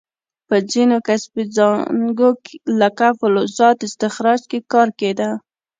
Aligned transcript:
په 0.47 0.55
ځینو 0.71 0.97
کسبي 1.07 1.43
څانګو 1.55 2.29
لکه 2.81 3.05
فلزاتو 3.19 3.83
استخراج 3.87 4.41
کې 4.49 4.59
کار 4.73 4.87
کیده. 4.99 5.29